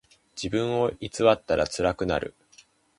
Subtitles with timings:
[0.35, 2.35] 自分を偽ったらつらくなる。